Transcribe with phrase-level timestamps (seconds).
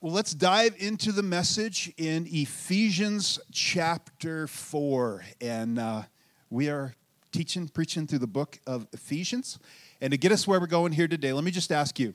[0.00, 5.24] Well, let's dive into the message in Ephesians chapter 4.
[5.40, 6.02] And uh,
[6.50, 6.94] we are
[7.32, 9.58] teaching, preaching through the book of Ephesians.
[10.00, 12.14] And to get us where we're going here today, let me just ask you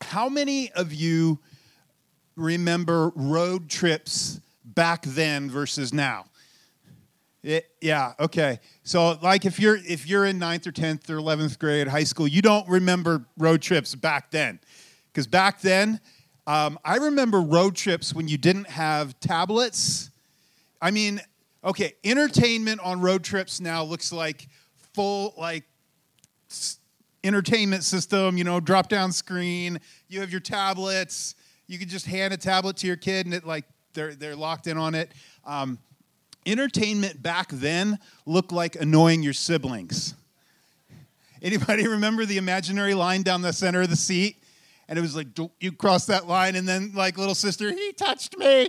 [0.00, 1.38] how many of you
[2.34, 6.24] remember road trips back then versus now?
[7.44, 8.58] It, yeah, okay.
[8.82, 12.26] So like if you're if you're in ninth or 10th or 11th grade high school,
[12.26, 14.58] you don't remember road trips back then.
[15.12, 16.00] Because back then,
[16.46, 20.10] um, I remember road trips when you didn't have tablets.
[20.80, 21.20] I mean,
[21.64, 24.48] okay, entertainment on road trips now looks like
[24.94, 25.64] full, like,
[27.24, 29.80] entertainment system, you know, drop down screen.
[30.08, 31.34] You have your tablets.
[31.66, 34.68] You can just hand a tablet to your kid and it, like, they're, they're locked
[34.68, 35.10] in on it.
[35.44, 35.78] Um,
[36.44, 40.14] entertainment back then looked like annoying your siblings.
[41.42, 44.36] Anybody remember the imaginary line down the center of the seat?
[44.88, 45.28] And it was like
[45.60, 46.56] you cross that line.
[46.56, 48.68] And then like little sister he touched me.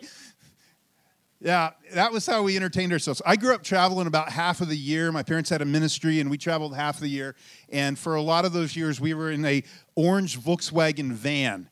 [1.39, 3.21] Yeah that was how we entertained ourselves.
[3.25, 5.11] I grew up traveling about half of the year.
[5.11, 7.35] My parents had a ministry and we traveled half the year.
[7.69, 9.63] And for a lot of those years we were in a
[9.95, 11.69] orange volkswagen van.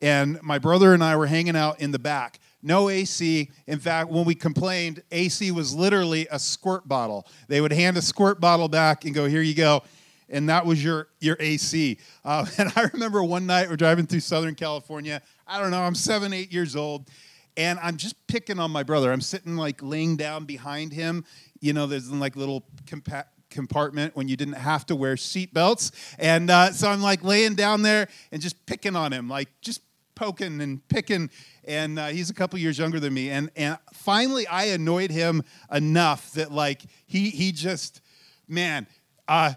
[0.00, 2.38] And my brother and i were hanging out in the back.
[2.62, 3.50] No AC.
[3.66, 7.26] In fact, when we complained, AC was literally a squirt bottle.
[7.46, 9.82] They would hand a squirt bottle back and go, Here you go
[10.28, 11.98] and that was your your AC.
[12.24, 15.22] Uh, and I remember one night we're driving through Southern California.
[15.46, 17.08] I don't know, I'm seven, eight years old,
[17.56, 19.12] and I'm just picking on my brother.
[19.12, 21.24] I'm sitting like laying down behind him.
[21.60, 26.50] You know, there's like little compa- compartment when you didn't have to wear seatbelts, and
[26.50, 29.80] uh, so I'm like laying down there and just picking on him, like just
[30.14, 31.30] poking and picking.
[31.64, 35.42] And uh, he's a couple years younger than me, and and finally I annoyed him
[35.72, 38.00] enough that like he he just
[38.48, 38.86] man
[39.28, 39.52] uh,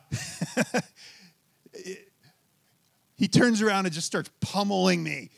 [3.16, 5.30] he turns around and just starts pummeling me.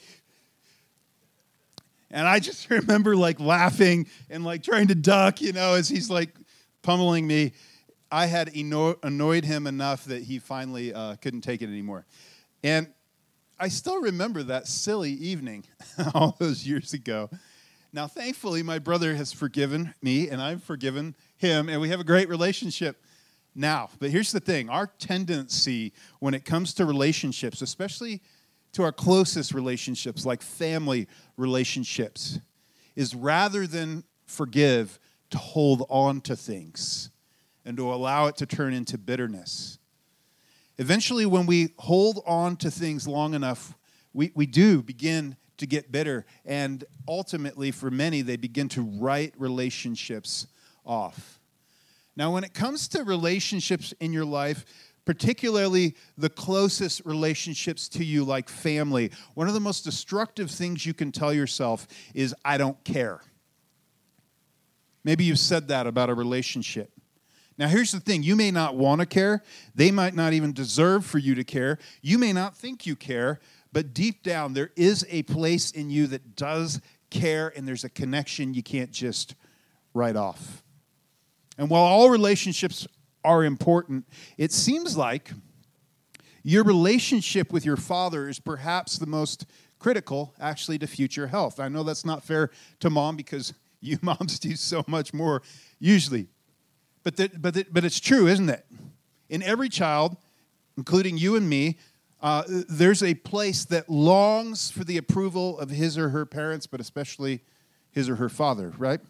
[2.09, 6.09] And I just remember like laughing and like trying to duck, you know, as he's
[6.09, 6.35] like
[6.81, 7.53] pummeling me.
[8.11, 12.05] I had annoyed him enough that he finally uh, couldn't take it anymore.
[12.63, 12.87] And
[13.59, 15.65] I still remember that silly evening
[16.13, 17.31] all those years ago.
[17.91, 22.03] Now, thankfully, my brother has forgiven me and I've forgiven him, and we have a
[22.03, 23.03] great relationship
[23.55, 23.89] now.
[23.99, 28.21] But here's the thing our tendency when it comes to relationships, especially
[28.73, 32.39] to our closest relationships, like family relationships,
[32.95, 34.99] is rather than forgive,
[35.29, 37.09] to hold on to things
[37.65, 39.79] and to allow it to turn into bitterness.
[40.77, 43.75] Eventually, when we hold on to things long enough,
[44.13, 46.25] we, we do begin to get bitter.
[46.45, 50.47] And ultimately, for many, they begin to write relationships
[50.85, 51.39] off.
[52.15, 54.65] Now, when it comes to relationships in your life,
[55.05, 60.93] particularly the closest relationships to you, like family, one of the most destructive things you
[60.93, 63.21] can tell yourself is, I don't care.
[65.03, 66.91] Maybe you've said that about a relationship.
[67.57, 69.43] Now, here's the thing you may not want to care,
[69.75, 73.39] they might not even deserve for you to care, you may not think you care,
[73.71, 77.89] but deep down, there is a place in you that does care, and there's a
[77.89, 79.35] connection you can't just
[79.93, 80.63] write off.
[81.57, 82.87] And while all relationships
[83.23, 84.05] are important,
[84.37, 85.31] it seems like
[86.43, 89.45] your relationship with your father is perhaps the most
[89.79, 91.59] critical, actually, to future health.
[91.59, 92.49] I know that's not fair
[92.79, 95.41] to mom because you moms do so much more
[95.79, 96.27] usually.
[97.03, 98.65] But, the, but, the, but it's true, isn't it?
[99.29, 100.15] In every child,
[100.77, 101.77] including you and me,
[102.21, 106.79] uh, there's a place that longs for the approval of his or her parents, but
[106.79, 107.41] especially
[107.91, 109.01] his or her father, right?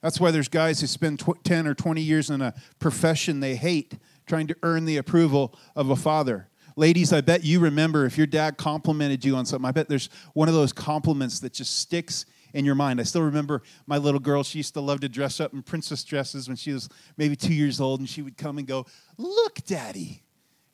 [0.00, 3.56] That's why there's guys who spend tw- 10 or 20 years in a profession they
[3.56, 3.94] hate
[4.26, 6.48] trying to earn the approval of a father.
[6.76, 10.08] Ladies, I bet you remember if your dad complimented you on something, I bet there's
[10.34, 12.24] one of those compliments that just sticks
[12.54, 13.00] in your mind.
[13.00, 16.04] I still remember my little girl, she used to love to dress up in princess
[16.04, 19.64] dresses when she was maybe two years old, and she would come and go, Look,
[19.66, 20.22] daddy.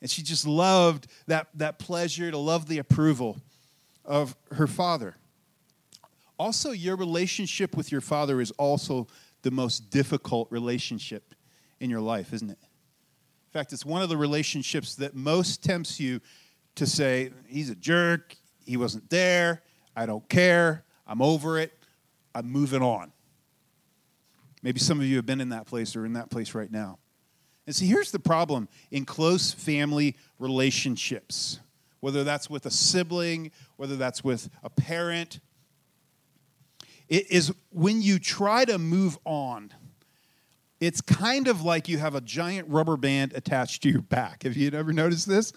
[0.01, 3.41] And she just loved that, that pleasure to love the approval
[4.05, 5.15] of her father.
[6.39, 9.07] Also, your relationship with your father is also
[9.41, 11.33] the most difficult relationship
[11.79, 12.59] in your life, isn't it?
[12.61, 16.19] In fact, it's one of the relationships that most tempts you
[16.75, 18.35] to say, He's a jerk,
[18.65, 19.63] he wasn't there,
[19.95, 21.73] I don't care, I'm over it,
[22.35, 23.11] I'm moving on.
[24.61, 26.99] Maybe some of you have been in that place or in that place right now.
[27.65, 31.59] And see, here's the problem in close family relationships,
[31.99, 35.39] whether that's with a sibling, whether that's with a parent,
[37.09, 39.71] it is when you try to move on,
[40.79, 44.43] it's kind of like you have a giant rubber band attached to your back.
[44.43, 45.53] Have you ever noticed this?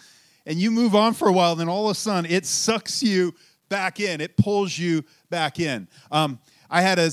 [0.47, 3.35] And you move on for a while, then all of a sudden it sucks you
[3.69, 4.21] back in.
[4.21, 5.89] It pulls you back in.
[6.11, 6.39] Um,
[6.71, 7.11] I had a.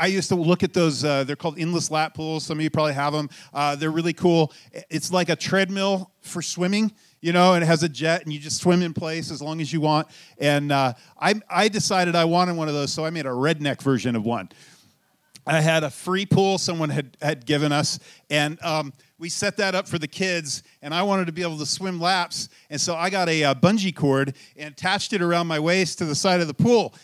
[0.00, 1.04] I used to look at those.
[1.04, 2.44] Uh, they're called endless lap pools.
[2.44, 3.28] Some of you probably have them.
[3.52, 4.52] Uh, they're really cool.
[4.90, 8.38] It's like a treadmill for swimming, you know, and it has a jet, and you
[8.38, 10.08] just swim in place as long as you want.
[10.38, 13.82] And uh, I, I decided I wanted one of those, so I made a redneck
[13.82, 14.48] version of one.
[15.46, 17.98] I had a free pool someone had, had given us,
[18.28, 20.62] and um, we set that up for the kids.
[20.82, 23.54] And I wanted to be able to swim laps, and so I got a, a
[23.54, 26.94] bungee cord and attached it around my waist to the side of the pool.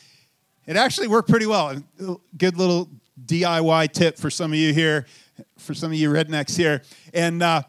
[0.67, 1.83] It actually worked pretty well.
[2.37, 2.91] Good little
[3.27, 5.07] DIY tip for some of you here,
[5.59, 6.83] for some of you rednecks here.
[7.13, 7.63] And uh,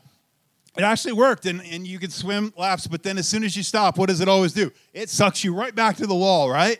[0.77, 3.63] it actually worked, and, and you could swim laps, but then as soon as you
[3.63, 4.71] stop, what does it always do?
[4.93, 6.79] It sucks you right back to the wall, right?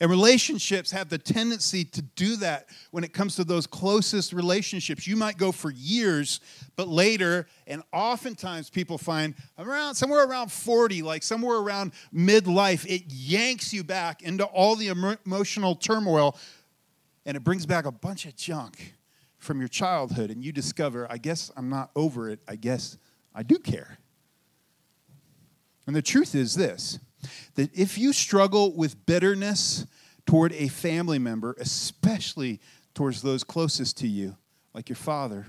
[0.00, 5.06] And relationships have the tendency to do that when it comes to those closest relationships.
[5.06, 6.40] You might go for years,
[6.76, 13.04] but later, and oftentimes people find around somewhere around 40, like somewhere around midlife, it
[13.06, 16.36] yanks you back into all the emotional turmoil
[17.24, 18.94] and it brings back a bunch of junk
[19.38, 20.30] from your childhood.
[20.30, 22.40] And you discover, I guess I'm not over it.
[22.48, 22.98] I guess
[23.34, 23.98] I do care.
[25.86, 26.98] And the truth is this
[27.54, 29.86] that if you struggle with bitterness
[30.26, 32.60] toward a family member, especially
[32.94, 34.36] towards those closest to you,
[34.72, 35.46] like your father,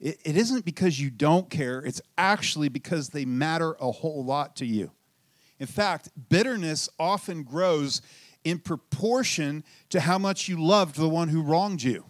[0.00, 4.56] it, it isn't because you don't care, it's actually because they matter a whole lot
[4.56, 4.90] to you.
[5.58, 8.02] In fact, bitterness often grows
[8.44, 12.04] in proportion to how much you loved the one who wronged you.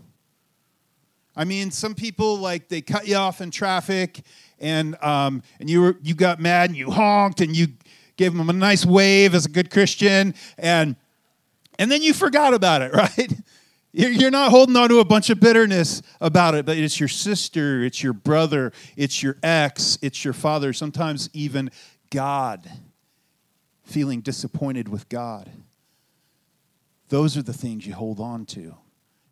[1.35, 4.23] I mean, some people like they cut you off in traffic,
[4.59, 7.69] and um, and you were you got mad and you honked and you
[8.17, 10.97] gave them a nice wave as a good Christian, and
[11.79, 13.33] and then you forgot about it, right?
[13.95, 17.85] You're not holding on to a bunch of bitterness about it, but it's your sister,
[17.85, 21.71] it's your brother, it's your ex, it's your father, sometimes even
[22.09, 22.71] God,
[23.85, 25.51] feeling disappointed with God.
[27.11, 28.77] Those are the things you hold on to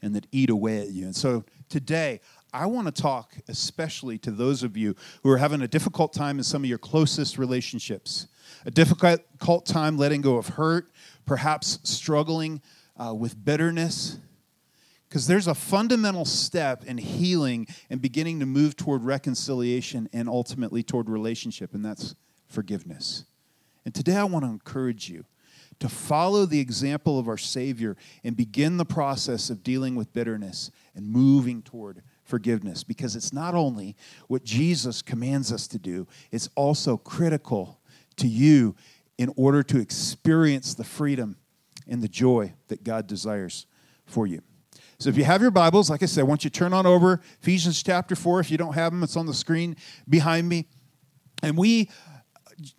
[0.02, 1.06] and that eat away at you.
[1.06, 2.20] And so today,
[2.52, 6.36] I want to talk especially to those of you who are having a difficult time
[6.36, 8.26] in some of your closest relationships
[8.66, 10.90] a difficult time letting go of hurt,
[11.26, 12.60] perhaps struggling
[12.96, 14.18] uh, with bitterness.
[15.08, 20.82] Because there's a fundamental step in healing and beginning to move toward reconciliation and ultimately
[20.82, 22.14] toward relationship, and that's
[22.46, 23.24] forgiveness.
[23.84, 25.24] And today I want to encourage you
[25.80, 30.70] to follow the example of our Savior and begin the process of dealing with bitterness
[30.94, 33.96] and moving toward forgiveness because it's not only
[34.28, 37.80] what Jesus commands us to do, it's also critical
[38.16, 38.76] to you
[39.18, 41.36] in order to experience the freedom
[41.88, 43.66] and the joy that God desires
[44.06, 44.42] for you.
[44.98, 46.86] So if you have your Bibles, like I said, I want you to turn on
[46.86, 48.40] over Ephesians chapter 4.
[48.40, 49.76] If you don't have them, it's on the screen
[50.08, 50.66] behind me.
[51.42, 51.88] And we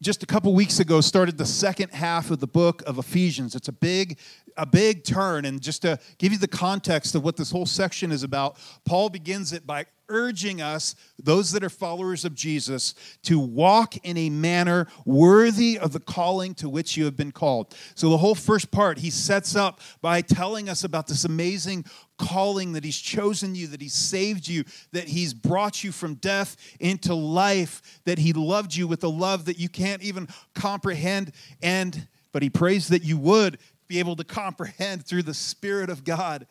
[0.02, 3.56] just a couple weeks ago started the second half of the book of Ephesians.
[3.56, 4.20] It's a big
[4.58, 8.12] a big turn and just to give you the context of what this whole section
[8.12, 12.94] is about, Paul begins it by urging us, those that are followers of Jesus,
[13.24, 17.74] to walk in a manner worthy of the calling to which you have been called.
[17.96, 21.86] So, the whole first part, he sets up by telling us about this amazing
[22.22, 26.56] calling that he's chosen you, that he's saved you, that he's brought you from death
[26.80, 31.34] into life, that he loved you with a love that you can't even comprehend.
[31.62, 33.58] And but he prays that you would
[33.88, 36.48] be able to comprehend through the Spirit of God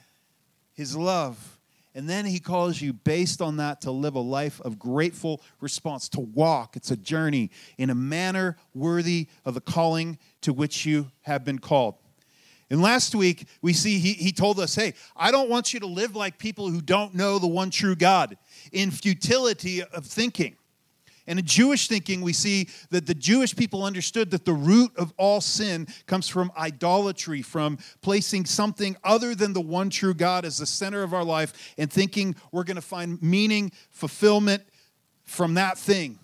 [0.74, 1.58] his love
[1.94, 6.08] and then he calls you based on that to live a life of grateful response,
[6.10, 6.76] to walk.
[6.76, 11.58] It's a journey in a manner worthy of the calling to which you have been
[11.58, 11.96] called.
[12.70, 15.86] And last week, we see he, he told us, hey, I don't want you to
[15.86, 18.36] live like people who don't know the one true God
[18.72, 20.56] in futility of thinking.
[21.26, 25.12] And in Jewish thinking, we see that the Jewish people understood that the root of
[25.16, 30.58] all sin comes from idolatry, from placing something other than the one true God as
[30.58, 34.62] the center of our life and thinking we're going to find meaning, fulfillment
[35.24, 36.18] from that thing.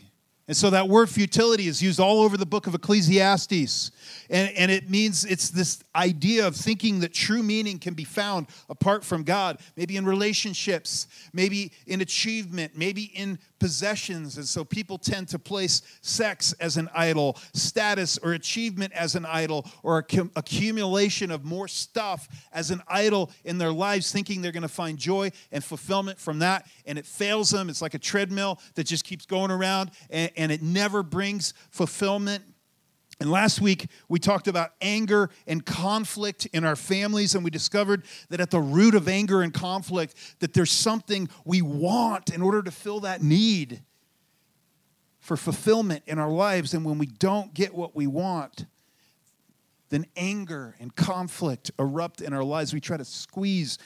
[0.49, 3.91] And so that word futility is used all over the book of Ecclesiastes.
[4.31, 8.47] And, and it means it's this idea of thinking that true meaning can be found
[8.69, 14.37] apart from God, maybe in relationships, maybe in achievement, maybe in possessions.
[14.37, 19.27] And so people tend to place sex as an idol, status or achievement as an
[19.27, 24.63] idol, or accumulation of more stuff as an idol in their lives, thinking they're going
[24.63, 26.67] to find joy and fulfillment from that.
[26.87, 27.69] And it fails them.
[27.69, 32.43] It's like a treadmill that just keeps going around and, and it never brings fulfillment.
[33.19, 38.05] And last week, we talked about anger and conflict in our families, and we discovered
[38.29, 42.63] that at the root of anger and conflict, that there's something we want in order
[42.63, 43.83] to fill that need
[45.19, 46.75] for fulfillment in our lives.
[46.75, 48.67] And when we don't get what we want,
[49.89, 52.75] then anger and conflict erupt in our lives.
[52.75, 53.79] We try to squeeze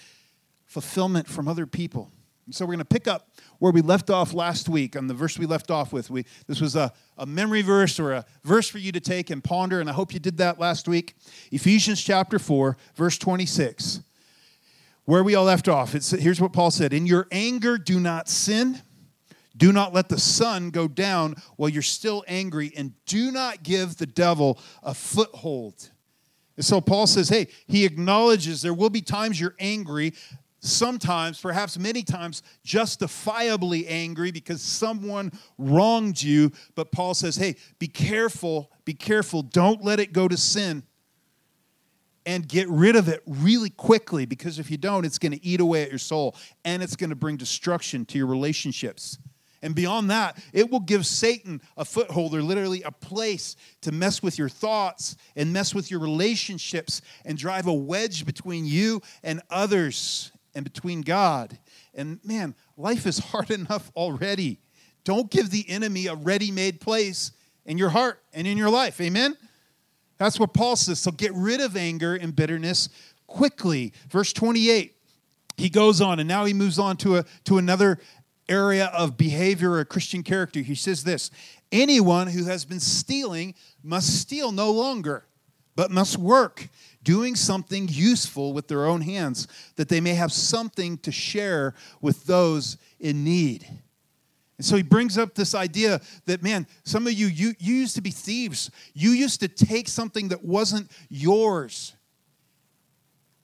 [0.66, 2.10] fulfillment from other people.
[2.50, 3.28] So we're going to pick up
[3.58, 6.10] where we left off last week on the verse we left off with.
[6.10, 9.44] We, this was a, a memory verse or a verse for you to take and
[9.44, 11.14] ponder, and I hope you did that last week.
[11.52, 14.00] Ephesians chapter 4, verse 26.
[15.04, 18.28] Where we all left off, it's, here's what Paul said In your anger, do not
[18.28, 18.80] sin.
[19.56, 23.96] Do not let the sun go down while you're still angry, and do not give
[23.96, 25.90] the devil a foothold.
[26.56, 30.12] And so Paul says, hey, he acknowledges there will be times you're angry,
[30.60, 36.52] sometimes, perhaps many times, justifiably angry because someone wronged you.
[36.74, 39.42] But Paul says, hey, be careful, be careful.
[39.42, 40.84] Don't let it go to sin.
[42.26, 45.58] And get rid of it really quickly because if you don't, it's going to eat
[45.58, 46.36] away at your soul
[46.66, 49.18] and it's going to bring destruction to your relationships.
[49.62, 54.22] And beyond that, it will give Satan a foothold or literally a place to mess
[54.22, 59.40] with your thoughts and mess with your relationships and drive a wedge between you and
[59.50, 61.58] others and between God.
[61.94, 64.58] And man, life is hard enough already.
[65.04, 67.32] Don't give the enemy a ready made place
[67.64, 69.00] in your heart and in your life.
[69.00, 69.36] Amen?
[70.18, 71.00] That's what Paul says.
[71.00, 72.90] So get rid of anger and bitterness
[73.26, 73.92] quickly.
[74.08, 74.94] Verse 28
[75.60, 77.98] he goes on and now he moves on to a to another
[78.48, 80.60] area of behavior or Christian character.
[80.60, 81.30] He says this
[81.70, 85.26] Anyone who has been stealing must steal no longer,
[85.76, 86.68] but must work,
[87.02, 92.24] doing something useful with their own hands, that they may have something to share with
[92.24, 93.66] those in need.
[94.58, 97.94] And so he brings up this idea that, man, some of you, you, you used
[97.96, 98.70] to be thieves.
[98.92, 101.94] You used to take something that wasn't yours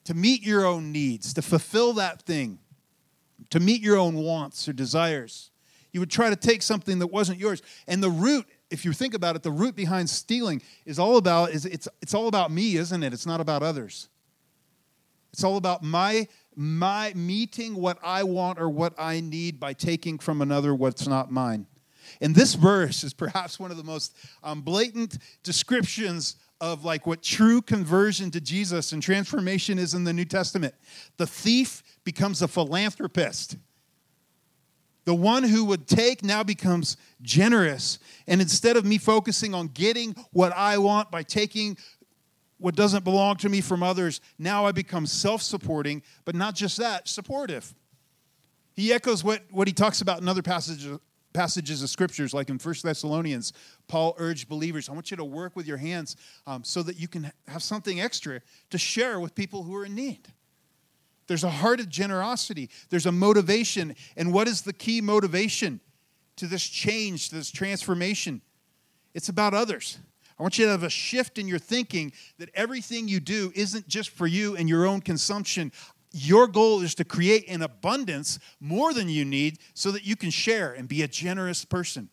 [0.05, 2.59] to meet your own needs, to fulfill that thing
[3.51, 5.51] to meet your own wants or desires.
[5.93, 7.63] You would try to take something that wasn't yours.
[7.87, 11.51] And the root, if you think about it, the root behind stealing is all about
[11.51, 13.13] is it's it's all about me, isn't it?
[13.13, 14.09] It's not about others.
[15.33, 20.19] It's all about my my meeting what I want or what I need by taking
[20.19, 21.67] from another what's not mine.
[22.21, 27.23] And this verse is perhaps one of the most um, blatant descriptions of like what
[27.23, 30.75] true conversion to Jesus and transformation is in the New Testament.
[31.19, 33.57] The thief becomes a philanthropist.
[35.07, 38.01] The one who would take now becomes generous.
[38.27, 41.79] And instead of me focusing on getting what I want by taking
[42.59, 46.77] what doesn't belong to me from others, now I become self supporting, but not just
[46.79, 47.73] that, supportive.
[48.75, 50.99] He echoes what, what he talks about in other passages,
[51.33, 53.53] passages of scriptures, like in First Thessalonians.
[53.87, 56.17] Paul urged believers, I want you to work with your hands
[56.49, 59.95] um, so that you can have something extra to share with people who are in
[59.95, 60.33] need.
[61.27, 63.95] There's a heart of generosity, there's a motivation.
[64.17, 65.81] And what is the key motivation
[66.37, 68.43] to this change, to this transformation?
[69.15, 69.99] It's about others.
[70.39, 73.89] I want you to have a shift in your thinking that everything you do isn't
[73.89, 75.73] just for you and your own consumption.
[76.13, 80.31] Your goal is to create an abundance more than you need so that you can
[80.31, 82.11] share and be a generous person.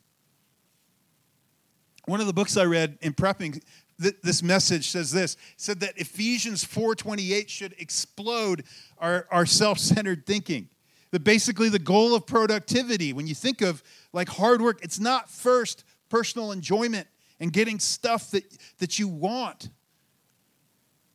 [2.05, 3.61] One of the books I read in prepping
[4.03, 8.63] th- this message says this said that Ephesians 4:28 should explode
[8.99, 10.69] our, our self-centered thinking.
[11.11, 13.83] That basically the goal of productivity, when you think of
[14.13, 17.07] like hard work, it's not first personal enjoyment
[17.39, 18.43] and getting stuff that,
[18.79, 19.69] that you want.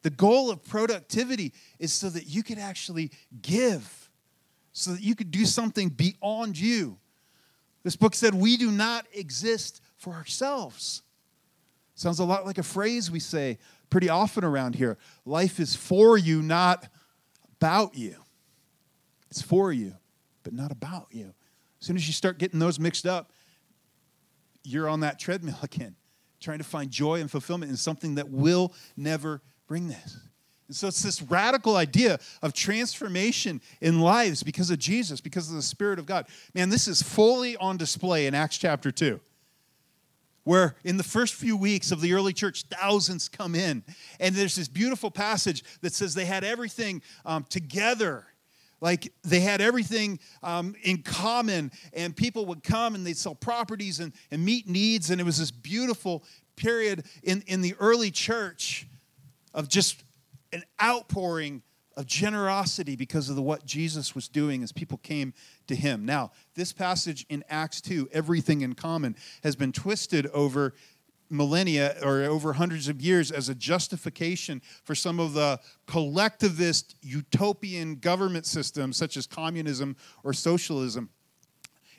[0.02, 3.10] The goal of productivity is so that you could actually
[3.42, 4.08] give,
[4.72, 6.98] so that you could do something beyond you.
[7.82, 11.02] This book said, We do not exist for ourselves.
[11.98, 13.58] Sounds a lot like a phrase we say
[13.90, 14.96] pretty often around here.
[15.24, 16.86] Life is for you, not
[17.56, 18.14] about you.
[19.32, 19.94] It's for you,
[20.44, 21.34] but not about you.
[21.80, 23.32] As soon as you start getting those mixed up,
[24.62, 25.96] you're on that treadmill again,
[26.38, 30.20] trying to find joy and fulfillment in something that will never bring this.
[30.68, 35.56] And so it's this radical idea of transformation in lives because of Jesus, because of
[35.56, 36.28] the Spirit of God.
[36.54, 39.18] Man, this is fully on display in Acts chapter 2
[40.48, 43.84] where in the first few weeks of the early church, thousands come in.
[44.18, 48.24] And there's this beautiful passage that says they had everything um, together.
[48.80, 54.00] Like they had everything um, in common, and people would come and they'd sell properties
[54.00, 55.10] and, and meet needs.
[55.10, 56.24] And it was this beautiful
[56.56, 58.86] period in, in the early church
[59.52, 60.02] of just
[60.54, 61.60] an outpouring
[61.98, 65.34] of generosity because of the, what Jesus was doing as people came
[65.66, 66.06] to him.
[66.06, 70.74] Now, this passage in Acts 2, everything in common, has been twisted over
[71.28, 77.96] millennia or over hundreds of years as a justification for some of the collectivist utopian
[77.96, 81.10] government systems such as communism or socialism.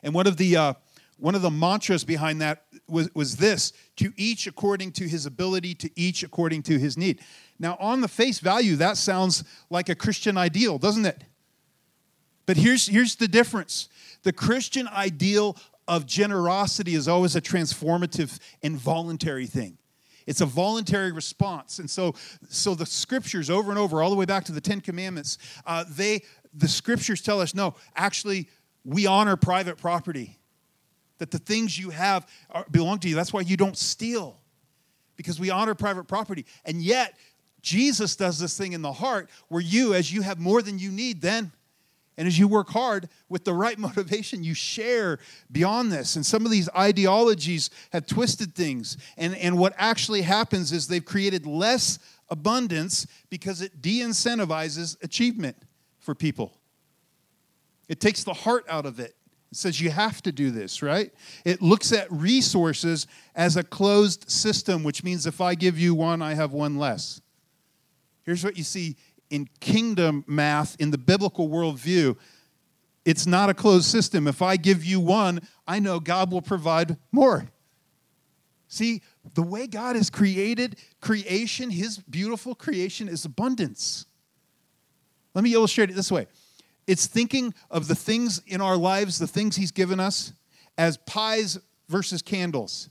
[0.02, 0.74] And one of the uh,
[1.18, 5.74] one of the mantras behind that was, was this to each according to his ability,
[5.76, 7.22] to each according to his need.
[7.60, 11.24] Now, on the face value, that sounds like a Christian ideal, doesn't it?
[12.46, 13.90] But here's, here's the difference
[14.24, 15.56] the Christian ideal
[15.88, 19.78] of generosity is always a transformative and voluntary thing.
[20.28, 21.80] It's a voluntary response.
[21.80, 22.14] And so,
[22.50, 25.86] so the scriptures over and over, all the way back to the Ten Commandments, uh,
[25.90, 26.22] they,
[26.54, 28.50] the scriptures tell us no, actually,
[28.84, 30.38] we honor private property
[31.20, 33.16] that the things you have are, belong to you.
[33.16, 34.38] That's why you don't steal,
[35.16, 36.46] because we honor private property.
[36.66, 37.16] And yet,
[37.62, 40.92] Jesus does this thing in the heart where you, as you have more than you
[40.92, 41.52] need, then,
[42.18, 45.20] and as you work hard with the right motivation, you share
[45.52, 46.18] beyond this.
[46.18, 48.98] And some of these ideologies have twisted things.
[49.18, 51.98] And, and what actually happens is they've created less
[52.30, 55.56] abundance because it de incentivizes achievement
[56.00, 56.54] for people.
[57.88, 59.16] It takes the heart out of it.
[59.52, 61.12] It says you have to do this, right?
[61.44, 66.22] It looks at resources as a closed system, which means if I give you one,
[66.22, 67.22] I have one less.
[68.24, 68.96] Here's what you see
[69.30, 72.16] in kingdom math, in the biblical worldview
[73.06, 74.28] it's not a closed system.
[74.28, 77.50] If I give you one, I know God will provide more.
[78.68, 79.02] See,
[79.34, 84.06] the way God has created creation, his beautiful creation, is abundance.
[85.34, 86.28] Let me illustrate it this way
[86.90, 90.34] it's thinking of the things in our lives, the things He's given us,
[90.76, 92.90] as pies versus candles.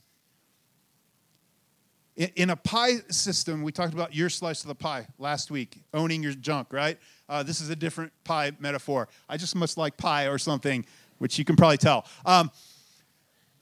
[2.17, 6.23] In a pie system, we talked about your slice of the pie last week, owning
[6.23, 6.97] your junk, right?
[7.28, 9.09] Uh, this is a different pie metaphor.
[9.28, 10.85] I just must like pie or something,
[11.19, 12.07] which you can probably tell.
[12.25, 12.52] Um,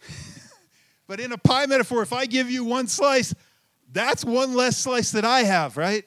[1.07, 3.35] but in a pie metaphor, if I give you one slice,
[3.91, 6.05] that's one less slice that I have, right?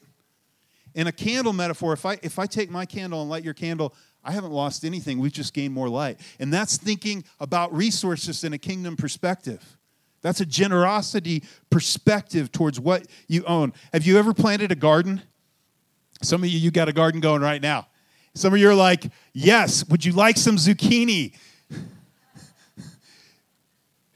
[0.93, 3.93] In a candle metaphor, if I if I take my candle and light your candle,
[4.29, 5.17] I haven't lost anything.
[5.17, 6.19] We've just gained more light.
[6.39, 9.75] And that's thinking about resources in a kingdom perspective.
[10.21, 13.73] That's a generosity perspective towards what you own.
[13.91, 15.23] Have you ever planted a garden?
[16.21, 17.87] Some of you, you got a garden going right now.
[18.35, 21.35] Some of you are like, yes, would you like some zucchini?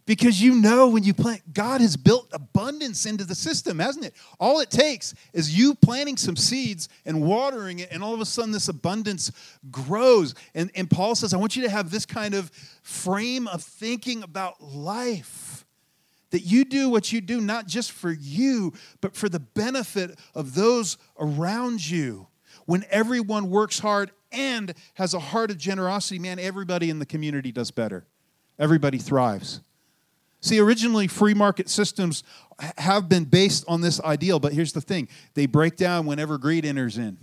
[0.05, 4.13] Because you know when you plant, God has built abundance into the system, hasn't it?
[4.37, 8.25] All it takes is you planting some seeds and watering it, and all of a
[8.25, 9.31] sudden this abundance
[9.71, 10.35] grows.
[10.53, 14.23] And, and Paul says, I want you to have this kind of frame of thinking
[14.23, 15.65] about life.
[16.31, 20.55] That you do what you do not just for you, but for the benefit of
[20.55, 22.27] those around you.
[22.65, 27.51] When everyone works hard and has a heart of generosity, man, everybody in the community
[27.51, 28.05] does better.
[28.57, 29.61] Everybody thrives.
[30.43, 32.21] See, originally, free market systems
[32.77, 36.65] have been based on this ideal, but here's the thing they break down whenever greed
[36.65, 37.17] enters in.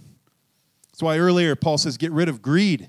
[0.87, 2.89] That's why earlier Paul says, get rid of greed.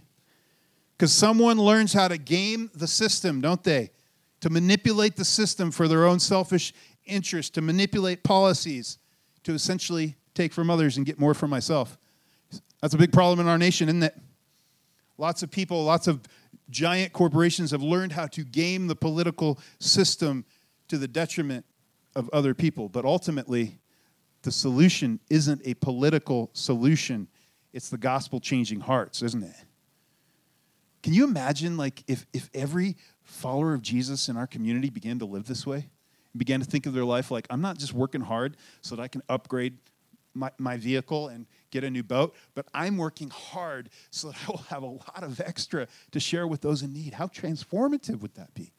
[0.97, 3.91] Because someone learns how to game the system, don't they?
[4.39, 6.73] To manipulate the system for their own selfish
[7.05, 8.99] interest, to manipulate policies,
[9.43, 11.97] to essentially take from others and get more for myself.
[12.81, 14.15] That's a big problem in our nation, isn't it?
[15.17, 16.21] Lots of people, lots of
[16.71, 20.45] giant corporations have learned how to game the political system
[20.87, 21.65] to the detriment
[22.15, 22.89] of other people.
[22.89, 23.79] But ultimately,
[24.41, 27.27] the solution isn't a political solution,
[27.73, 29.55] it's the gospel changing hearts, isn't it?
[31.03, 35.25] Can you imagine like if, if every follower of Jesus in our community began to
[35.25, 35.89] live this way?
[36.33, 39.01] And began to think of their life like, I'm not just working hard so that
[39.01, 39.77] I can upgrade
[40.33, 44.51] my, my vehicle and get a new boat, but I'm working hard so that I
[44.51, 47.13] will have a lot of extra to share with those in need.
[47.13, 48.73] How transformative would that be?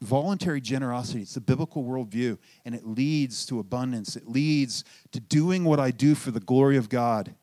[0.00, 4.14] Voluntary generosity, it's the biblical worldview, and it leads to abundance.
[4.14, 7.34] It leads to doing what I do for the glory of God.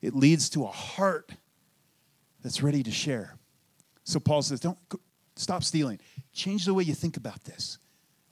[0.00, 1.32] It leads to a heart
[2.42, 3.36] that's ready to share.
[4.04, 4.78] So Paul says, don't
[5.36, 6.00] stop stealing.
[6.32, 7.76] Change the way you think about this.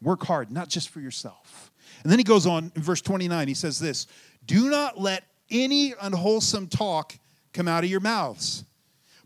[0.00, 1.70] Work hard, not just for yourself.
[2.02, 4.06] And then he goes on in verse 29, he says this
[4.46, 7.18] Do not let any unwholesome talk
[7.52, 8.64] come out of your mouths,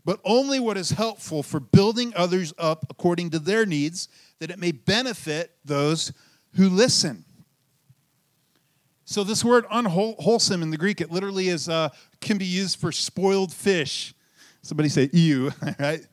[0.05, 4.07] but only what is helpful for building others up according to their needs,
[4.39, 6.13] that it may benefit those
[6.55, 7.25] who listen.
[9.05, 11.89] So this word unwholesome in the Greek, it literally is uh,
[12.21, 14.13] can be used for spoiled fish.
[14.61, 16.05] Somebody say ew, right?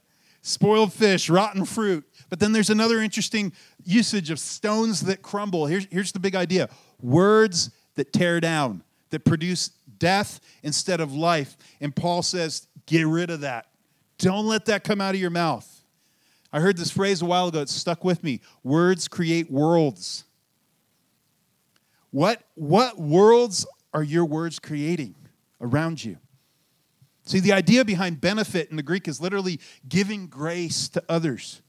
[0.43, 2.05] Spoiled fish, rotten fruit.
[2.29, 3.53] But then there's another interesting
[3.85, 5.67] usage of stones that crumble.
[5.67, 6.69] Here's, here's the big idea
[7.01, 11.57] words that tear down, that produce death instead of life.
[11.81, 13.67] And Paul says, get rid of that.
[14.19, 15.83] Don't let that come out of your mouth.
[16.53, 18.41] I heard this phrase a while ago, it stuck with me.
[18.65, 20.25] Words create worlds.
[22.11, 25.15] What, what worlds are your words creating
[25.61, 26.19] around you?
[27.31, 31.63] See, the idea behind benefit in the Greek is literally giving grace to others.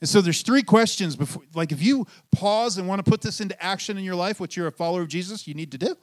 [0.00, 3.42] And so there's three questions before like if you pause and want to put this
[3.42, 5.94] into action in your life, what you're a follower of Jesus, you need to do.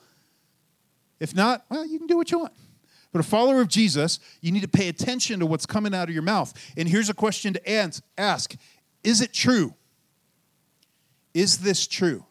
[1.20, 2.54] If not, well, you can do what you want.
[3.12, 6.14] But a follower of Jesus, you need to pay attention to what's coming out of
[6.14, 6.54] your mouth.
[6.78, 8.56] And here's a question to ask
[9.04, 9.74] Is it true?
[11.34, 12.24] Is this true?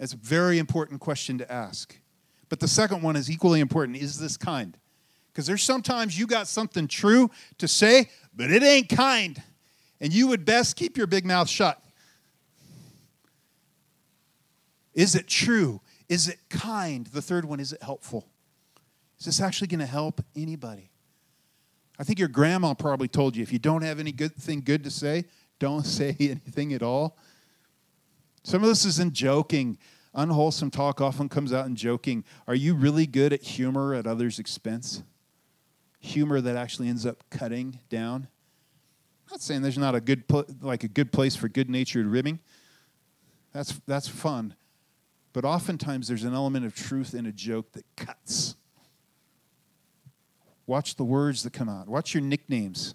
[0.00, 1.96] That's a very important question to ask.
[2.48, 4.76] But the second one is equally important Is this kind?
[5.32, 9.42] Because there's sometimes you got something true to say, but it ain't kind.
[10.00, 11.82] And you would best keep your big mouth shut.
[14.92, 15.80] Is it true?
[16.08, 17.06] Is it kind?
[17.06, 18.28] The third one, is it helpful?
[19.18, 20.90] Is this actually going to help anybody?
[21.98, 24.84] I think your grandma probably told you if you don't have any good thing good
[24.84, 25.24] to say,
[25.58, 27.16] don't say anything at all.
[28.42, 29.78] Some of this is in joking.
[30.14, 32.24] Unwholesome talk often comes out in joking.
[32.46, 35.02] Are you really good at humor at others' expense?
[36.00, 38.28] Humor that actually ends up cutting down.
[39.26, 40.24] I'm not saying there's not a good
[40.60, 42.38] like a good place for good-natured ribbing.
[43.52, 44.54] That's that's fun.
[45.32, 48.54] But oftentimes there's an element of truth in a joke that cuts.
[50.66, 51.88] Watch the words that come out.
[51.88, 52.94] Watch your nicknames.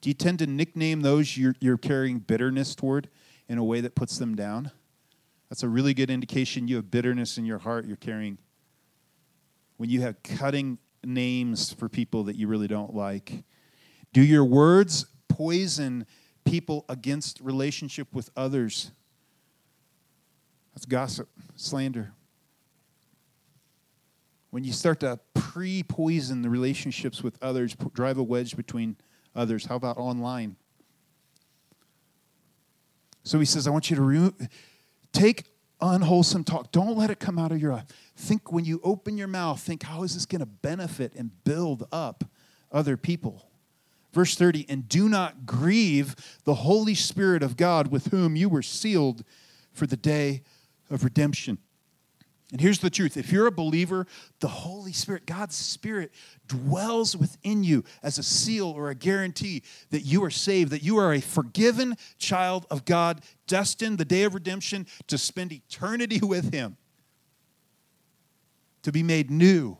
[0.00, 3.08] Do you tend to nickname those you're, you're carrying bitterness toward
[3.48, 4.72] in a way that puts them down?
[5.48, 8.38] That's a really good indication you have bitterness in your heart you're carrying.
[9.76, 13.44] When you have cutting names for people that you really don't like.
[14.12, 16.06] Do your words poison
[16.44, 18.90] people against relationship with others?
[20.74, 22.12] That's gossip, slander.
[24.50, 28.96] When you start to pre poison the relationships with others, drive a wedge between
[29.34, 29.66] others.
[29.66, 30.56] How about online?
[33.22, 34.48] So he says, I want you to re-
[35.16, 35.44] take
[35.80, 36.72] unwholesome talk.
[36.72, 37.84] Don't let it come out of your eye.
[38.16, 41.86] Think when you open your mouth, think, how is this going to benefit and build
[41.90, 42.24] up
[42.70, 43.48] other people?
[44.12, 48.62] Verse 30, and do not grieve the Holy Spirit of God with whom you were
[48.62, 49.24] sealed
[49.72, 50.42] for the day
[50.90, 51.58] of redemption.
[52.52, 54.06] And here's the truth if you're a believer,
[54.38, 56.12] the Holy Spirit, God's Spirit,
[56.46, 60.96] dwells within you as a seal or a guarantee that you are saved, that you
[60.98, 66.52] are a forgiven child of God, destined the day of redemption to spend eternity with
[66.52, 66.76] Him,
[68.82, 69.76] to be made new.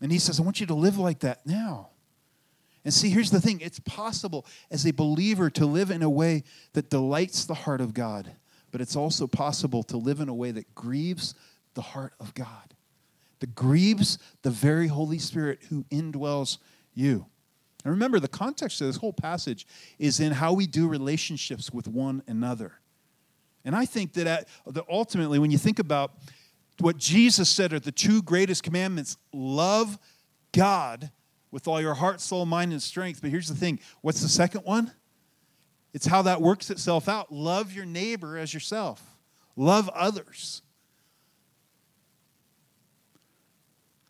[0.00, 1.91] And He says, I want you to live like that now.
[2.84, 6.42] And see, here's the thing it's possible as a believer to live in a way
[6.72, 8.32] that delights the heart of God,
[8.70, 11.34] but it's also possible to live in a way that grieves
[11.74, 12.74] the heart of God,
[13.40, 16.58] that grieves the very Holy Spirit who indwells
[16.94, 17.26] you.
[17.84, 19.66] And remember, the context of this whole passage
[19.98, 22.74] is in how we do relationships with one another.
[23.64, 26.14] And I think that, at, that ultimately, when you think about
[26.78, 29.98] what Jesus said are the two greatest commandments love
[30.52, 31.10] God
[31.52, 33.20] with all your heart, soul, mind, and strength.
[33.20, 34.90] But here's the thing what's the second one?
[35.94, 37.30] It's how that works itself out.
[37.30, 39.00] Love your neighbor as yourself,
[39.54, 40.62] love others.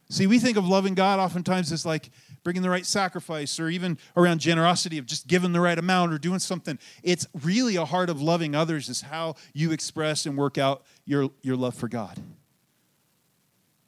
[0.08, 2.10] See, we think of loving God oftentimes as like
[2.44, 6.18] bringing the right sacrifice or even around generosity of just giving the right amount or
[6.18, 6.78] doing something.
[7.02, 11.30] It's really a heart of loving others, is how you express and work out your,
[11.40, 12.20] your love for God.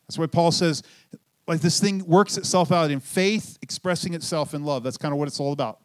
[0.08, 0.82] That's why Paul says,
[1.46, 4.82] like this thing works itself out in faith expressing itself in love.
[4.82, 5.80] That's kind of what it's all about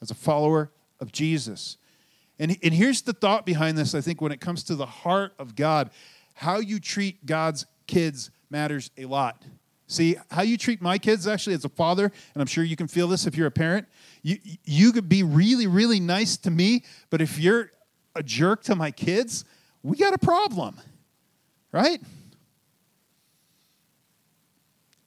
[0.00, 1.76] as a follower of Jesus.
[2.38, 5.34] And, and here's the thought behind this, I think, when it comes to the heart
[5.38, 5.90] of God,
[6.34, 9.42] how you treat God's kids matters a lot.
[9.86, 12.88] See, how you treat my kids actually as a father, and I'm sure you can
[12.88, 13.86] feel this if you're a parent,
[14.22, 17.70] you, you could be really, really nice to me, but if you're
[18.16, 19.44] a jerk to my kids,
[19.82, 20.80] we got a problem,
[21.70, 22.00] right?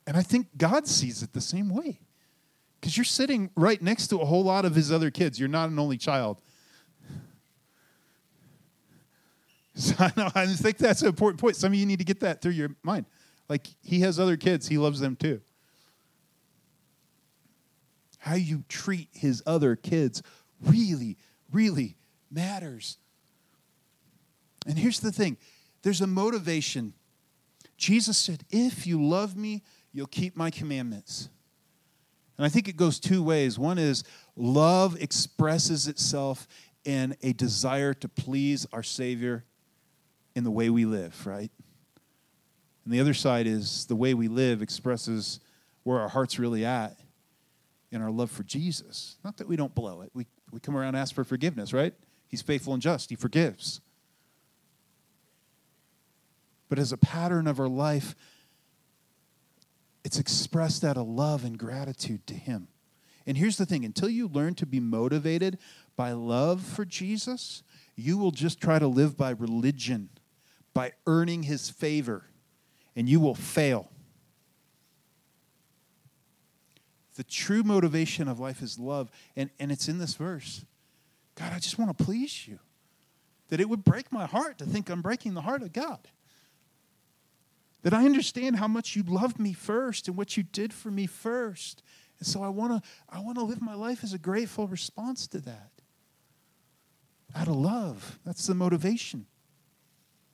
[0.08, 2.00] And I think God sees it the same way.
[2.80, 5.38] Because you're sitting right next to a whole lot of his other kids.
[5.38, 6.42] You're not an only child.
[9.80, 11.56] So I, know, I think that's an important point.
[11.56, 13.06] Some of you need to get that through your mind.
[13.48, 15.40] Like, he has other kids, he loves them too.
[18.18, 20.24] How you treat his other kids
[20.64, 21.16] really,
[21.54, 21.96] really
[22.32, 22.98] matters.
[24.66, 25.38] And here's the thing
[25.84, 26.94] there's a motivation.
[27.78, 29.62] Jesus said, If you love me,
[29.98, 31.28] You'll keep my commandments.
[32.38, 33.58] And I think it goes two ways.
[33.58, 34.04] One is
[34.36, 36.48] love expresses itself
[36.86, 39.44] in a desire to please our Savior
[40.36, 41.50] in the way we live, right?
[42.86, 45.40] And the other side is the way we live expresses
[45.82, 46.96] where our heart's really at
[47.92, 49.18] in our love for Jesus.
[49.24, 50.12] Not that we don't blow it.
[50.14, 51.96] We, we come around and ask for forgiveness, right?
[52.28, 53.82] He's faithful and just, He forgives.
[56.70, 58.14] But as a pattern of our life,
[60.08, 62.70] it's expressed out of love and gratitude to Him.
[63.26, 65.58] And here's the thing until you learn to be motivated
[65.98, 67.62] by love for Jesus,
[67.98, 70.08] you will just try to live by religion,
[70.74, 72.24] by earning His favor,
[72.96, 73.92] and you will fail.
[77.18, 80.64] The true motivation of life is love, and, and it's in this verse.
[81.36, 82.60] God, I just want to please you.
[83.50, 86.08] That it would break my heart to think I'm breaking the heart of God.
[87.84, 91.06] That I understand how much you loved me first and what you did for me
[91.06, 91.84] first.
[92.20, 95.28] And so I want to I want to live my life as a grateful response
[95.28, 95.72] to that.
[97.36, 98.20] Out of love.
[98.26, 99.28] That's the motivation.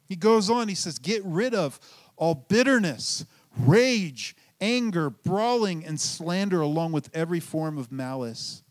[0.05, 1.79] He goes on, he says, Get rid of
[2.17, 3.25] all bitterness,
[3.57, 8.63] rage, anger, brawling, and slander, along with every form of malice.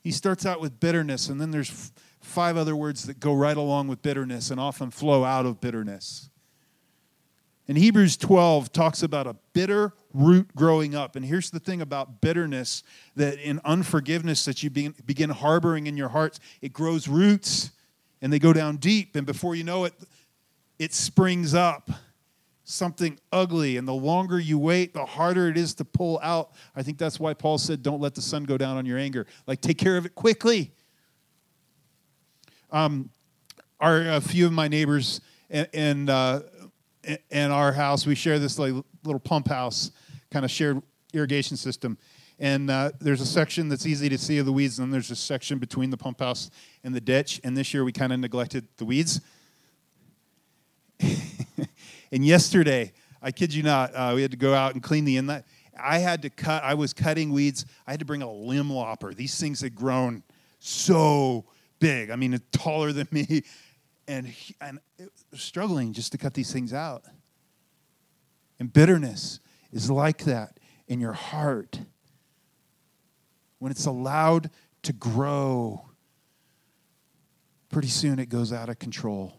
[0.00, 1.92] He starts out with bitterness, and then there's
[2.28, 6.30] five other words that go right along with bitterness and often flow out of bitterness.
[7.66, 11.16] And Hebrews 12 talks about a bitter root growing up.
[11.16, 12.82] And here's the thing about bitterness
[13.16, 17.70] that in unforgiveness that you begin, harboring in your hearts, it grows roots
[18.22, 19.16] and they go down deep.
[19.16, 19.92] And before you know it,
[20.78, 21.90] it springs up
[22.64, 23.76] something ugly.
[23.76, 26.52] And the longer you wait, the harder it is to pull out.
[26.74, 29.26] I think that's why Paul said, Don't let the sun go down on your anger.
[29.46, 30.72] Like, take care of it quickly.
[32.70, 33.10] Um,
[33.80, 36.40] our, a few of my neighbors and, uh,
[37.30, 39.92] in our house, we share this like little pump house,
[40.30, 40.82] kind of shared
[41.14, 41.96] irrigation system.
[42.38, 45.10] And uh, there's a section that's easy to see of the weeds, and then there's
[45.10, 46.50] a section between the pump house
[46.84, 47.40] and the ditch.
[47.42, 49.20] And this year we kind of neglected the weeds.
[52.10, 55.16] And yesterday, I kid you not, uh, we had to go out and clean the
[55.16, 55.44] inlet.
[55.80, 57.66] I had to cut, I was cutting weeds.
[57.86, 59.14] I had to bring a limb lopper.
[59.14, 60.22] These things had grown
[60.58, 61.44] so
[61.78, 62.10] big.
[62.10, 63.42] I mean, taller than me.
[64.06, 64.80] And, and
[65.34, 67.04] struggling just to cut these things out.
[68.58, 71.80] And bitterness is like that in your heart.
[73.58, 74.50] When it's allowed
[74.82, 75.84] to grow,
[77.68, 79.34] pretty soon it goes out of control.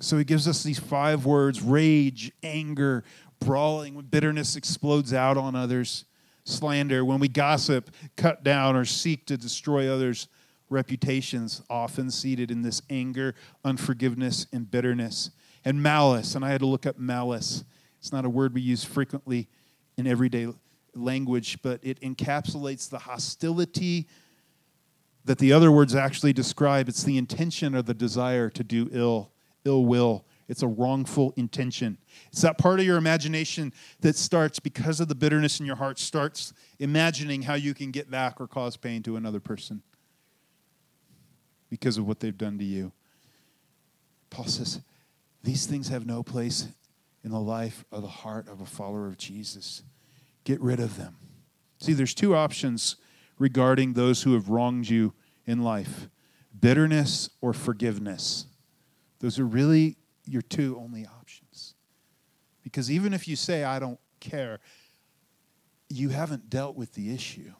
[0.00, 3.04] So he gives us these five words rage, anger,
[3.38, 6.04] brawling, when bitterness explodes out on others,
[6.50, 10.28] slander, when we gossip, cut down, or seek to destroy others'
[10.68, 13.34] reputations, often seated in this anger,
[13.64, 15.30] unforgiveness, and bitterness.
[15.64, 17.64] And malice, and I had to look up malice.
[17.98, 19.48] It's not a word we use frequently
[19.96, 20.48] in everyday
[20.94, 24.06] language, but it encapsulates the hostility
[25.24, 26.88] that the other words actually describe.
[26.88, 29.30] It's the intention or the desire to do ill
[29.64, 30.24] ill will.
[30.50, 31.96] It's a wrongful intention.
[32.32, 35.96] It's that part of your imagination that starts because of the bitterness in your heart,
[36.00, 39.80] starts imagining how you can get back or cause pain to another person
[41.70, 42.90] because of what they've done to you.
[44.28, 44.80] Paul says,
[45.44, 46.66] these things have no place
[47.22, 49.84] in the life or the heart of a follower of Jesus.
[50.42, 51.14] Get rid of them.
[51.78, 52.96] See, there's two options
[53.38, 55.14] regarding those who have wronged you
[55.46, 56.08] in life
[56.58, 58.46] bitterness or forgiveness.
[59.20, 61.74] Those are really your two only options.
[62.62, 64.60] Because even if you say, I don't care,
[65.88, 67.52] you haven't dealt with the issue.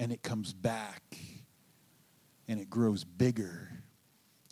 [0.00, 1.02] And it comes back
[2.46, 3.70] and it grows bigger.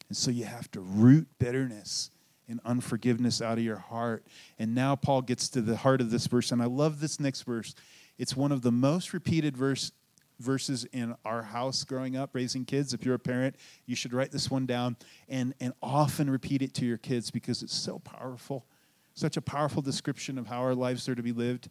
[0.09, 2.11] And so you have to root bitterness
[2.49, 4.27] and unforgiveness out of your heart.
[4.59, 6.53] And now Paul gets to the heart of this verse.
[6.53, 7.75] And I love this next verse.
[8.19, 9.93] It's one of the most repeated verse
[10.39, 12.93] verses in our house growing up, raising kids.
[12.93, 14.97] If you're a parent, you should write this one down
[15.29, 18.67] and, and often repeat it to your kids because it's so powerful.
[19.15, 21.71] Such a powerful description of how our lives are to be lived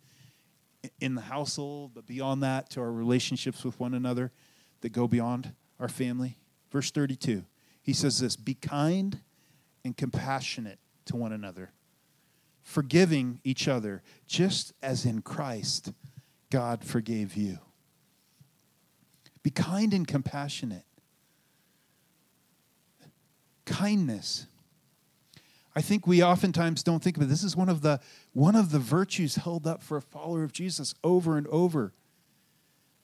[1.00, 4.32] in the household, but beyond that, to our relationships with one another
[4.82, 6.38] that go beyond our family.
[6.72, 7.44] Verse 32,
[7.82, 9.20] he says this Be kind
[9.84, 11.72] and compassionate to one another,
[12.64, 15.94] forgiving each other, just as in Christ
[16.50, 17.60] God forgave you.
[19.46, 20.86] Be kind and compassionate.
[23.64, 24.48] Kindness.
[25.76, 27.28] I think we oftentimes don't think of it.
[27.28, 28.00] This is one of the
[28.34, 31.94] one of the virtues held up for a follower of Jesus over and over.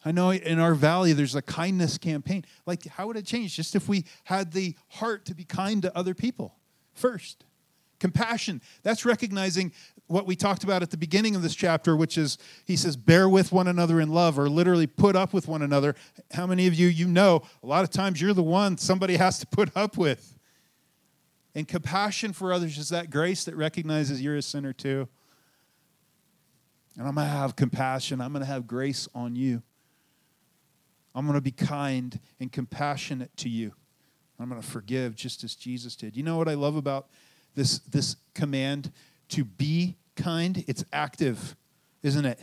[0.04, 2.44] I know in our valley there's a kindness campaign.
[2.66, 5.96] Like, how would it change just if we had the heart to be kind to
[5.96, 6.56] other people
[6.96, 7.46] first?
[8.00, 8.64] Compassion.
[8.82, 9.74] That's recognizing
[10.12, 13.30] what we talked about at the beginning of this chapter, which is he says, bear
[13.30, 15.96] with one another in love, or literally put up with one another.
[16.32, 19.40] How many of you, you know, a lot of times you're the one somebody has
[19.40, 20.38] to put up with?
[21.56, 25.08] And compassion for others is that grace that recognizes you're a sinner too.
[26.98, 29.64] And I'm going to have compassion, I'm going to have grace on you.
[31.14, 33.74] I'm going to be kind and compassionate to you.
[34.40, 36.16] I'm going to forgive just as Jesus did.
[36.16, 37.08] You know what I love about
[37.54, 38.92] this, this command
[39.30, 41.56] to be kind, it's active,
[42.04, 42.40] isn't it?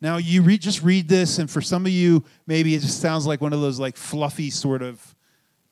[0.00, 3.26] Now you read, just read this, and for some of you, maybe it just sounds
[3.26, 5.14] like one of those like fluffy sort of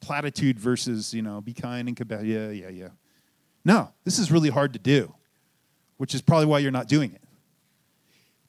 [0.00, 2.29] platitude verses, you know, be kind and compassionate.
[2.29, 2.88] Yeah, yeah, yeah.
[3.64, 5.14] No, this is really hard to do,
[5.96, 7.22] which is probably why you're not doing it.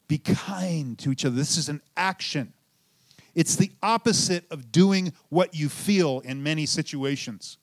[0.07, 1.35] Be kind to each other.
[1.35, 2.53] This is an action.
[3.33, 7.57] It's the opposite of doing what you feel in many situations.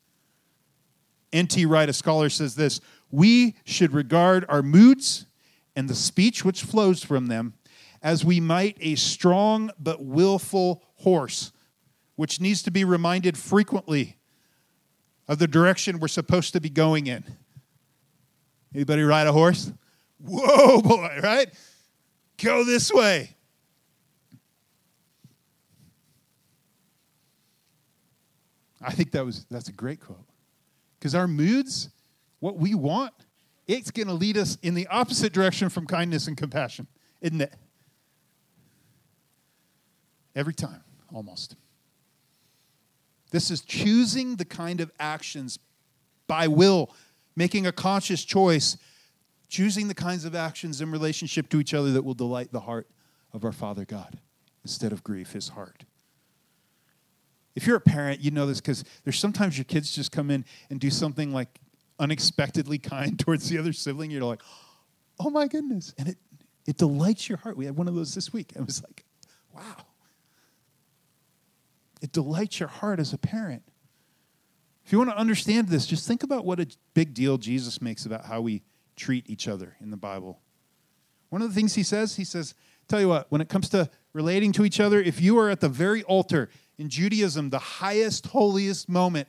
[1.32, 1.64] N.T.
[1.66, 5.26] Wright, a scholar, says this We should regard our moods
[5.74, 7.54] and the speech which flows from them
[8.02, 11.52] as we might a strong but willful horse,
[12.16, 14.18] which needs to be reminded frequently
[15.28, 17.24] of the direction we're supposed to be going in.
[18.74, 19.72] Anybody ride a horse?
[20.18, 21.48] Whoa, boy, right?
[22.42, 23.36] Go this way.
[28.80, 30.26] I think that was that's a great quote.
[31.02, 31.88] Because our moods,
[32.38, 33.12] what we want,
[33.66, 36.86] it's going to lead us in the opposite direction from kindness and compassion,
[37.20, 37.52] isn't it?
[40.36, 41.56] Every time, almost.
[43.32, 45.58] This is choosing the kind of actions
[46.28, 46.94] by will,
[47.34, 48.76] making a conscious choice,
[49.48, 52.86] choosing the kinds of actions in relationship to each other that will delight the heart
[53.32, 54.20] of our Father God
[54.62, 55.82] instead of grief his heart.
[57.54, 60.44] If you're a parent, you know this because there's sometimes your kids just come in
[60.70, 61.60] and do something like
[61.98, 64.10] unexpectedly kind towards the other sibling.
[64.10, 64.42] You're like,
[65.20, 65.94] oh my goodness.
[65.98, 66.18] And it,
[66.66, 67.56] it delights your heart.
[67.56, 68.52] We had one of those this week.
[68.58, 69.04] I was like,
[69.54, 69.86] wow.
[72.00, 73.62] It delights your heart as a parent.
[74.84, 78.04] If you want to understand this, just think about what a big deal Jesus makes
[78.04, 78.62] about how we
[78.96, 80.40] treat each other in the Bible.
[81.30, 82.54] One of the things he says, he says,
[82.88, 85.60] tell you what, when it comes to relating to each other, if you are at
[85.60, 86.50] the very altar,
[86.82, 89.28] in Judaism, the highest, holiest moment,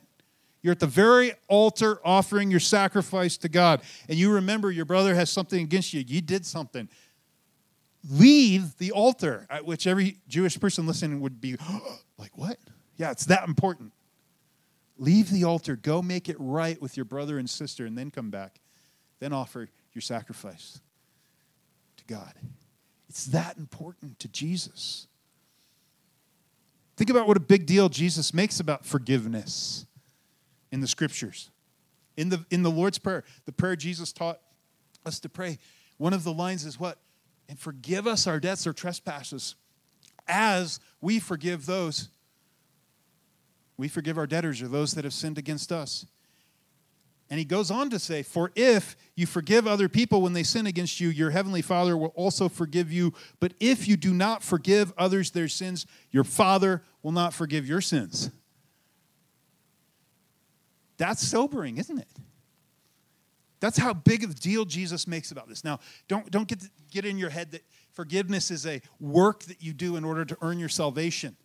[0.60, 5.14] you're at the very altar offering your sacrifice to God, and you remember your brother
[5.14, 6.88] has something against you, you did something.
[8.10, 11.56] Leave the altar, at which every Jewish person listening would be
[12.18, 12.58] like, What?
[12.96, 13.92] Yeah, it's that important.
[14.98, 18.30] Leave the altar, go make it right with your brother and sister, and then come
[18.30, 18.60] back.
[19.20, 20.80] Then offer your sacrifice
[21.98, 22.32] to God.
[23.08, 25.06] It's that important to Jesus.
[26.96, 29.86] Think about what a big deal Jesus makes about forgiveness
[30.70, 31.50] in the scriptures.
[32.16, 34.40] In the, in the Lord's Prayer, the prayer Jesus taught
[35.04, 35.58] us to pray,
[35.98, 36.98] one of the lines is what?
[37.48, 39.56] And forgive us our debts or trespasses
[40.26, 42.08] as we forgive those.
[43.76, 46.06] We forgive our debtors or those that have sinned against us.
[47.34, 50.68] And he goes on to say, For if you forgive other people when they sin
[50.68, 53.12] against you, your heavenly Father will also forgive you.
[53.40, 57.80] But if you do not forgive others their sins, your Father will not forgive your
[57.80, 58.30] sins.
[60.96, 62.20] That's sobering, isn't it?
[63.58, 65.64] That's how big of a deal Jesus makes about this.
[65.64, 69.72] Now, don't, don't get, get in your head that forgiveness is a work that you
[69.72, 71.36] do in order to earn your salvation.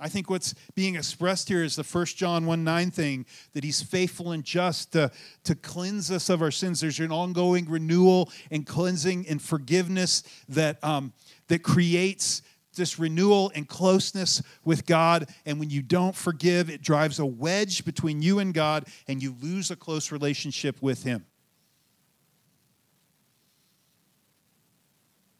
[0.00, 3.82] I think what's being expressed here is the First John 1 9 thing that he's
[3.82, 5.10] faithful and just to,
[5.44, 6.80] to cleanse us of our sins.
[6.80, 11.12] There's an ongoing renewal and cleansing and forgiveness that, um,
[11.48, 12.40] that creates
[12.74, 15.28] this renewal and closeness with God.
[15.44, 19.36] And when you don't forgive, it drives a wedge between you and God, and you
[19.42, 21.26] lose a close relationship with Him.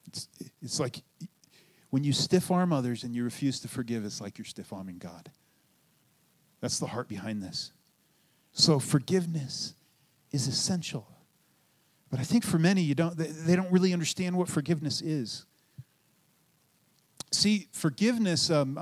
[0.08, 0.28] It's,
[0.60, 1.02] it's like
[1.90, 4.98] when you stiff arm others and you refuse to forgive, it's like you're stiff arming
[4.98, 5.30] God.
[6.60, 7.72] That's the heart behind this.
[8.52, 9.74] So forgiveness
[10.30, 11.06] is essential.
[12.10, 15.46] But I think for many, you don't, they, don't really understand what forgiveness is.
[17.32, 18.76] See, forgiveness, um,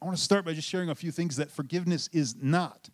[0.00, 2.88] I want to start by just sharing a few things that forgiveness is not.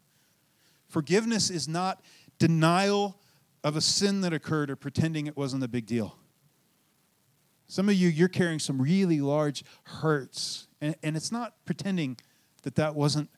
[0.88, 2.02] Forgiveness is not
[2.38, 3.18] denial
[3.62, 6.18] of a sin that occurred or pretending it wasn't a big deal.
[7.66, 12.18] Some of you, you're carrying some really large hurts, and, and it's not pretending
[12.62, 13.30] that that wasn't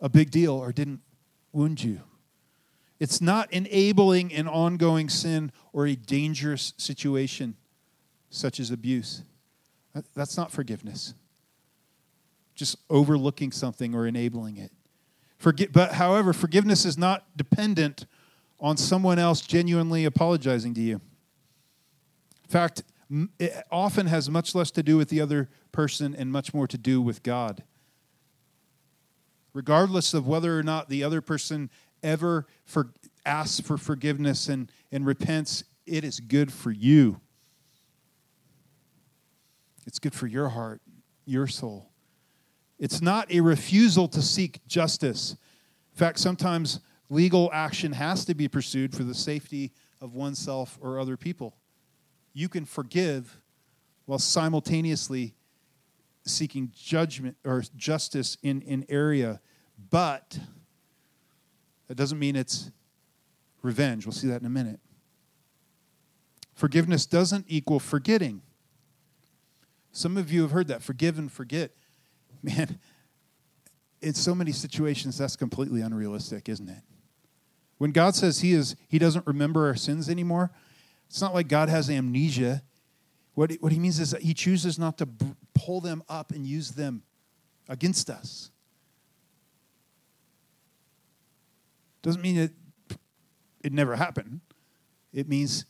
[0.00, 1.00] a big deal or didn't
[1.52, 2.00] wound you.
[3.00, 7.56] It's not enabling an ongoing sin or a dangerous situation
[8.30, 9.22] such as abuse.
[10.14, 11.14] That's not forgiveness.
[12.54, 14.72] Just overlooking something or enabling it.
[15.72, 18.06] But however, forgiveness is not dependent
[18.60, 21.00] on someone else genuinely apologizing to you.
[22.44, 22.82] In fact,
[23.38, 26.78] it often has much less to do with the other person and much more to
[26.78, 27.62] do with God.
[29.52, 31.70] Regardless of whether or not the other person
[32.02, 32.92] ever for,
[33.24, 37.20] asks for forgiveness and, and repents, it is good for you.
[39.86, 40.80] It's good for your heart,
[41.24, 41.90] your soul.
[42.78, 45.36] It's not a refusal to seek justice.
[45.92, 50.98] In fact, sometimes legal action has to be pursued for the safety of oneself or
[50.98, 51.56] other people.
[52.34, 53.40] You can forgive
[54.04, 55.34] while simultaneously
[56.26, 59.40] seeking judgment or justice in an area,
[59.90, 60.38] but
[61.88, 62.70] that doesn't mean it's
[63.62, 64.04] revenge.
[64.04, 64.80] We'll see that in a minute.
[66.54, 68.42] Forgiveness doesn't equal forgetting.
[69.92, 71.72] Some of you have heard that forgive and forget.
[72.42, 72.78] Man,
[74.02, 76.82] in so many situations, that's completely unrealistic, isn't it?
[77.78, 80.52] When God says he, is, he doesn't remember our sins anymore,
[81.08, 82.62] it's not like God has amnesia.
[83.34, 85.08] What, what he means is that he chooses not to
[85.54, 87.02] pull them up and use them
[87.68, 88.50] against us.
[92.02, 92.52] Doesn't mean it,
[93.62, 94.40] it never happened.
[95.12, 95.64] It means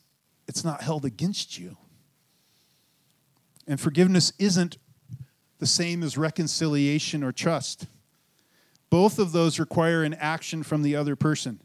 [0.48, 1.76] it's not held against you.
[3.66, 4.78] And forgiveness isn't
[5.58, 7.86] the same as reconciliation or trust.
[8.90, 11.60] Both of those require an action from the other person,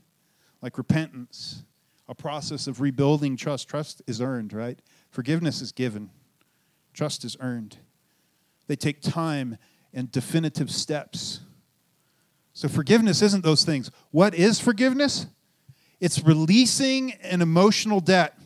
[0.62, 1.64] like repentance,
[2.10, 3.70] a process of rebuilding trust.
[3.70, 4.80] Trust is earned, right?
[5.12, 6.10] Forgiveness is given,
[6.94, 7.78] trust is earned.
[8.68, 9.58] They take time
[9.94, 11.42] and definitive steps.
[12.54, 13.90] So, forgiveness isn't those things.
[14.12, 15.28] What is forgiveness?
[16.00, 18.38] It's releasing an emotional debt,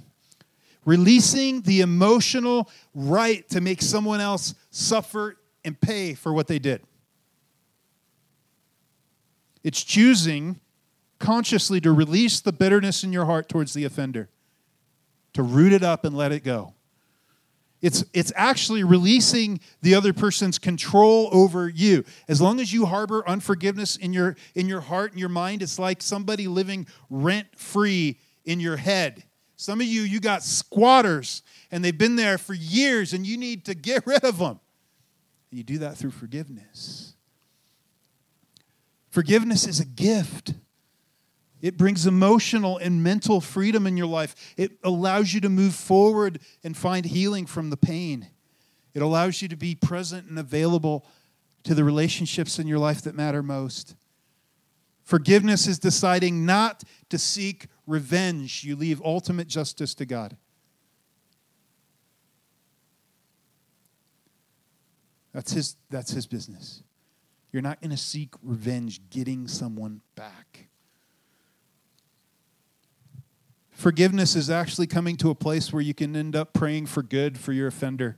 [0.86, 6.84] releasing the emotional right to make someone else suffer and pay for what they did.
[9.64, 10.60] It's choosing
[11.24, 14.30] consciously to release the bitterness in your heart towards the offender,
[15.32, 16.74] to root it up and let it go.
[17.82, 22.04] It's, it's actually releasing the other person's control over you.
[22.28, 25.80] As long as you harbor unforgiveness in your, in your heart and your mind, it's
[25.80, 29.24] like somebody living rent free in your head.
[29.56, 33.66] Some of you, you got squatters and they've been there for years and you need
[33.66, 34.60] to get rid of them.
[35.52, 37.14] You do that through forgiveness.
[39.10, 40.54] Forgiveness is a gift.
[41.64, 44.54] It brings emotional and mental freedom in your life.
[44.58, 48.28] It allows you to move forward and find healing from the pain.
[48.94, 51.06] It allows you to be present and available
[51.64, 53.96] to the relationships in your life that matter most.
[55.04, 58.66] Forgiveness is deciding not to seek revenge.
[58.66, 60.36] You leave ultimate justice to God.
[65.32, 66.84] That's his, that's his business.
[67.54, 70.68] You're not going to seek revenge getting someone back.
[73.84, 77.38] Forgiveness is actually coming to a place where you can end up praying for good
[77.38, 78.18] for your offender,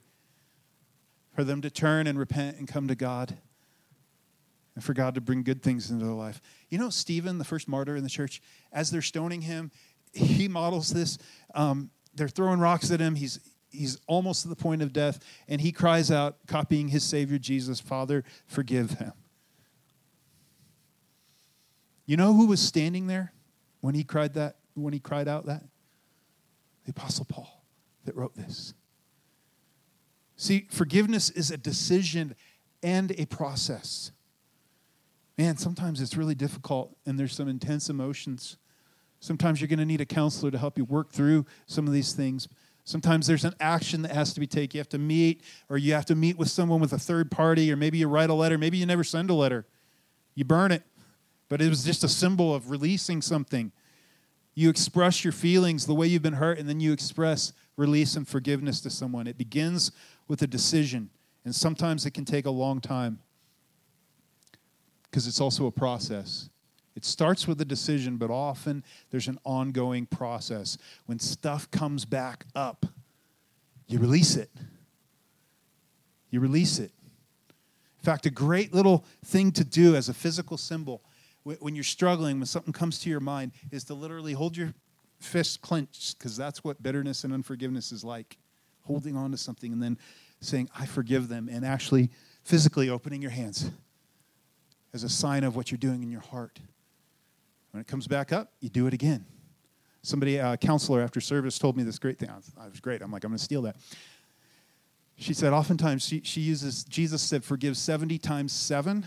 [1.34, 3.36] for them to turn and repent and come to God,
[4.76, 6.39] and for God to bring good things into their life.
[6.70, 9.72] You know, Stephen, the first martyr in the church, as they're stoning him,
[10.13, 11.18] he models this.
[11.55, 13.16] Um, they're throwing rocks at him.
[13.16, 13.39] He's
[13.72, 17.80] he's almost to the point of death, and he cries out, copying his Savior Jesus,
[17.80, 19.13] Father, forgive him.
[22.05, 23.34] You know who was standing there
[23.82, 24.57] when he cried that?
[24.76, 25.64] When he cried out that?
[26.86, 27.66] The Apostle Paul
[28.06, 28.74] that wrote this.
[30.38, 32.36] See, forgiveness is a decision
[32.84, 34.12] and a process.
[35.38, 38.58] Man, sometimes it's really difficult and there's some intense emotions.
[39.20, 42.14] Sometimes you're going to need a counselor to help you work through some of these
[42.14, 42.48] things.
[42.84, 44.78] Sometimes there's an action that has to be taken.
[44.78, 47.72] You have to meet, or you have to meet with someone with a third party,
[47.72, 48.60] or maybe you write a letter.
[48.60, 49.66] Maybe you never send a letter.
[50.36, 50.84] You burn it.
[51.50, 53.72] But it was just a symbol of releasing something.
[54.56, 58.26] You express your feelings the way you've been hurt, and then you express release and
[58.26, 59.28] forgiveness to someone.
[59.28, 59.91] It begins
[60.30, 61.10] with a decision,
[61.43, 63.20] and sometimes it can take a long time
[65.03, 66.49] because it's also a process.
[66.95, 70.78] It starts with a decision, but often there's an ongoing process.
[71.06, 72.86] When stuff comes back up,
[73.88, 74.49] you release it.
[76.30, 76.91] You release it.
[77.99, 81.01] In fact, a great little thing to do as a physical symbol
[81.46, 84.74] when you're struggling, when something comes to your mind, is to literally hold your
[85.20, 88.38] fist clenched, because that's what bitterness and unforgiveness is like.
[88.82, 89.98] Holding on to something and then
[90.41, 92.10] saying, I forgive them, and actually
[92.43, 93.72] physically opening your hands
[94.93, 96.60] as a sign of what you're doing in your heart.
[97.72, 99.26] When it comes back up, you do it again.
[100.02, 102.30] Somebody, uh, a counselor after service, told me this great thing.
[102.30, 103.02] I was, great.
[103.02, 103.76] I'm like, I'm going to steal that.
[105.18, 109.06] She said, oftentimes she, she uses, Jesus said, forgive 70 times seven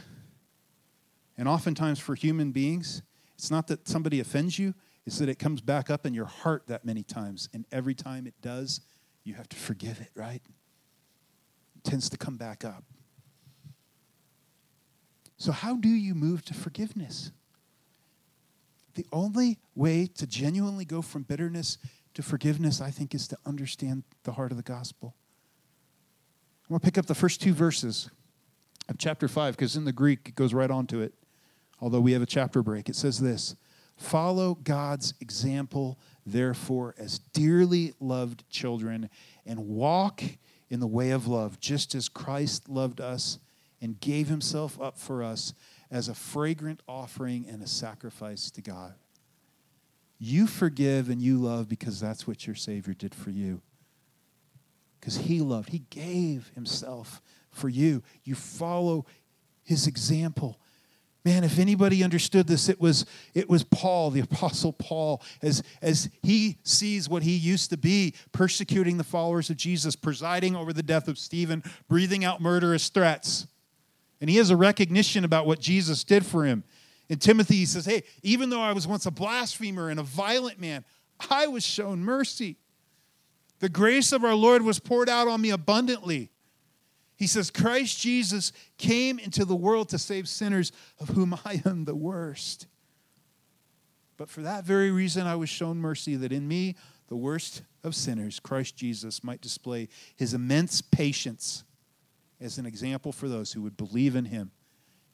[1.38, 3.02] and oftentimes for human beings,
[3.36, 4.74] it's not that somebody offends you,
[5.06, 7.48] it's that it comes back up in your heart that many times.
[7.54, 8.80] And every time it does,
[9.22, 10.42] you have to forgive it, right?
[11.76, 12.82] It tends to come back up.
[15.36, 17.30] So, how do you move to forgiveness?
[18.94, 21.78] The only way to genuinely go from bitterness
[22.14, 25.14] to forgiveness, I think, is to understand the heart of the gospel.
[26.64, 28.10] I'm going to pick up the first two verses
[28.88, 31.14] of chapter 5 because in the Greek it goes right on to it
[31.80, 32.88] although we have a chapter break.
[32.88, 33.56] It says this
[33.96, 39.10] Follow God's example, therefore, as dearly loved children,
[39.44, 40.22] and walk
[40.70, 43.38] in the way of love, just as Christ loved us
[43.80, 45.54] and gave himself up for us
[45.90, 48.94] as a fragrant offering and a sacrifice to God.
[50.18, 53.62] You forgive and you love because that's what your Savior did for you.
[55.00, 58.02] Because he loved, he gave himself for you.
[58.24, 59.06] You follow
[59.62, 60.60] his example.
[61.28, 63.04] Man, if anybody understood this, it was,
[63.34, 68.14] it was Paul, the Apostle Paul, as, as he sees what he used to be,
[68.32, 73.46] persecuting the followers of Jesus, presiding over the death of Stephen, breathing out murderous threats.
[74.22, 76.64] And he has a recognition about what Jesus did for him.
[77.10, 80.58] In Timothy, he says, Hey, even though I was once a blasphemer and a violent
[80.58, 80.82] man,
[81.28, 82.56] I was shown mercy.
[83.58, 86.30] The grace of our Lord was poured out on me abundantly.
[87.18, 91.84] He says, Christ Jesus came into the world to save sinners, of whom I am
[91.84, 92.68] the worst.
[94.16, 96.76] But for that very reason, I was shown mercy, that in me,
[97.08, 101.64] the worst of sinners, Christ Jesus might display his immense patience
[102.40, 104.52] as an example for those who would believe in him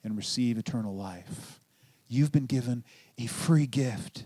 [0.03, 1.59] and receive eternal life.
[2.07, 2.85] You've been given
[3.19, 4.25] a free gift.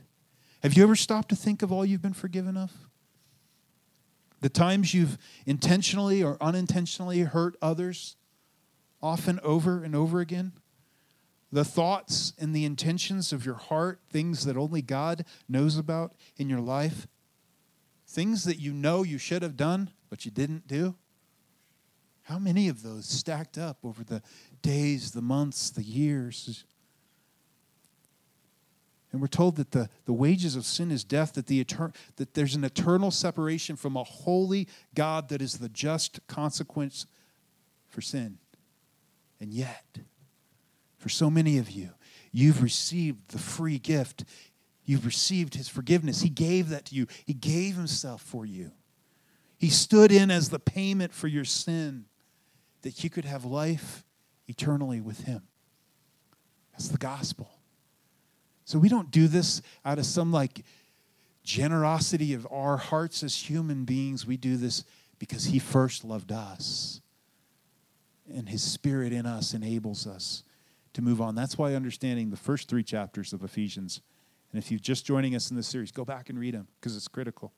[0.64, 2.72] Have you ever stopped to think of all you've been forgiven of?
[4.40, 8.16] The times you've intentionally or unintentionally hurt others,
[9.02, 10.52] often over and over again.
[11.50, 16.50] The thoughts and the intentions of your heart, things that only God knows about in
[16.50, 17.06] your life,
[18.06, 20.94] things that you know you should have done, but you didn't do.
[22.22, 24.22] How many of those stacked up over the
[24.60, 26.64] days, the months, the years?
[29.10, 32.34] And we're told that the, the wages of sin is death, that, the etern- that
[32.34, 37.06] there's an eternal separation from a holy God that is the just consequence
[37.88, 38.38] for sin.
[39.40, 39.98] And yet,
[40.98, 41.90] for so many of you,
[42.32, 44.24] you've received the free gift.
[44.84, 46.20] You've received his forgiveness.
[46.20, 48.72] He gave that to you, he gave himself for you.
[49.58, 52.04] He stood in as the payment for your sin
[52.82, 54.04] that you could have life
[54.46, 55.42] eternally with Him.
[56.72, 57.50] That's the gospel.
[58.68, 60.62] So we don't do this out of some like
[61.42, 64.26] generosity of our hearts as human beings.
[64.26, 64.84] We do this
[65.18, 67.00] because He first loved us.
[68.30, 70.42] And His Spirit in us enables us
[70.92, 71.34] to move on.
[71.34, 74.02] That's why understanding the first three chapters of Ephesians,
[74.52, 76.94] and if you're just joining us in this series, go back and read them because
[76.94, 77.54] it's critical.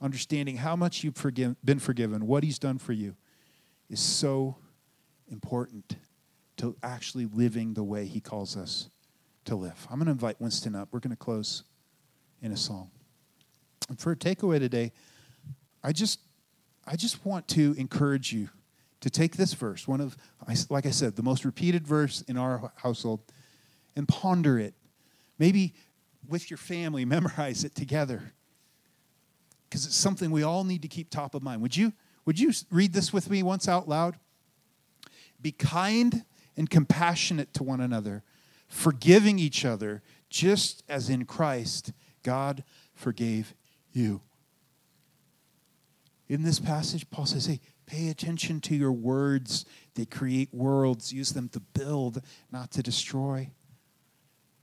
[0.00, 3.14] Understanding how much you've forgive, been forgiven, what He's done for you
[3.90, 4.56] is so
[5.30, 5.96] important
[6.56, 8.88] to actually living the way he calls us
[9.44, 9.86] to live.
[9.90, 10.88] I'm going to invite Winston up.
[10.92, 11.64] We're going to close
[12.42, 12.90] in a song.
[13.88, 14.92] And for a takeaway today,
[15.82, 16.20] I just
[16.86, 18.48] I just want to encourage you
[19.00, 20.16] to take this verse, one of
[20.68, 23.20] like I said, the most repeated verse in our household
[23.96, 24.74] and ponder it.
[25.38, 25.74] Maybe
[26.28, 28.32] with your family, memorize it together.
[29.68, 31.62] Because it's something we all need to keep top of mind.
[31.62, 31.92] Would you
[32.26, 34.16] would you read this with me once out loud?
[35.40, 36.24] Be kind
[36.56, 38.22] and compassionate to one another,
[38.70, 41.92] forgiving each other, just as in Christ
[42.22, 42.64] God
[42.94, 43.54] forgave
[43.92, 44.22] you.
[46.28, 49.64] In this passage, Paul says, hey, pay attention to your words.
[49.96, 53.50] They create worlds, use them to build, not to destroy.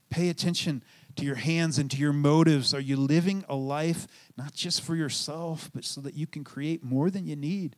[0.08, 0.82] Pay attention
[1.16, 2.72] to your hands and to your motives.
[2.72, 4.06] Are you living a life
[4.38, 7.76] not just for yourself, but so that you can create more than you need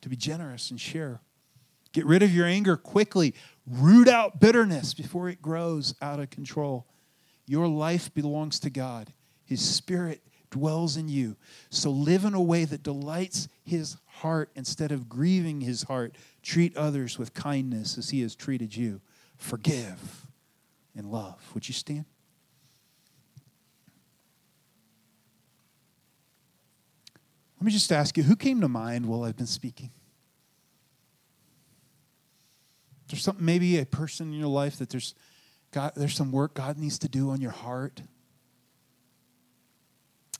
[0.00, 1.20] to be generous and share?
[1.92, 3.34] Get rid of your anger quickly.
[3.66, 6.86] Root out bitterness before it grows out of control.
[7.46, 9.12] Your life belongs to God,
[9.44, 11.36] His Spirit dwells in you.
[11.70, 16.16] So live in a way that delights His heart instead of grieving His heart.
[16.42, 19.00] Treat others with kindness as He has treated you.
[19.36, 20.26] Forgive
[20.94, 21.40] and love.
[21.54, 22.04] Would you stand?
[27.58, 29.90] Let me just ask you who came to mind while I've been speaking?
[33.12, 35.14] There's something, maybe a person in your life that there's
[35.70, 38.00] God, there's some work God needs to do on your heart.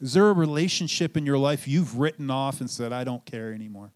[0.00, 3.52] Is there a relationship in your life you've written off and said, I don't care
[3.52, 3.92] anymore?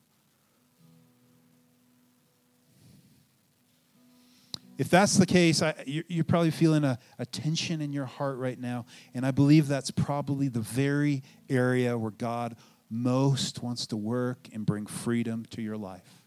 [4.77, 8.61] If that's the case, I, you're probably feeling a, a tension in your heart right
[8.61, 8.85] now.
[9.15, 12.57] And I believe that's probably the very area where God
[12.91, 16.26] most wants to work and bring freedom to your life.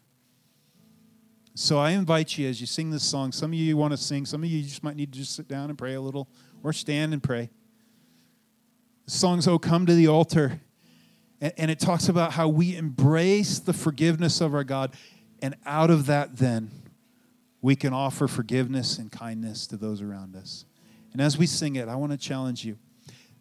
[1.62, 4.26] So I invite you as you sing this song, some of you want to sing,
[4.26, 6.30] some of you just might need to just sit down and pray a little
[6.64, 7.50] or stand and pray.
[9.04, 10.62] The song's Oh Come to the Altar.
[11.42, 14.94] And it talks about how we embrace the forgiveness of our God.
[15.42, 16.72] And out of that, then,
[17.62, 20.64] we can offer forgiveness and kindness to those around us.
[21.12, 22.78] And as we sing it, I want to challenge you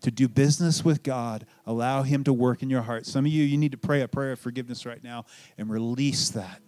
[0.00, 1.46] to do business with God.
[1.66, 3.06] Allow Him to work in your heart.
[3.06, 5.24] Some of you, you need to pray a prayer of forgiveness right now
[5.56, 6.62] and release that.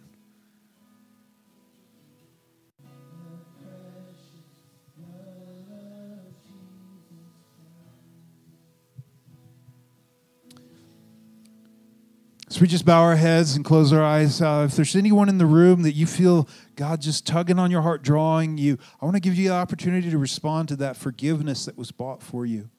[12.61, 14.39] We just bow our heads and close our eyes.
[14.39, 17.81] Uh, if there's anyone in the room that you feel God just tugging on your
[17.81, 21.65] heart, drawing you, I want to give you the opportunity to respond to that forgiveness
[21.65, 22.69] that was bought for you.